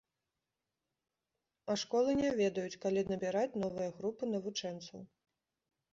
А 1.73 1.75
школы 1.83 2.17
не 2.21 2.29
ведаюць, 2.41 2.79
калі 2.85 3.07
набіраць 3.13 3.59
новыя 3.67 3.89
групы 4.01 4.23
навучэнцаў. 4.35 4.99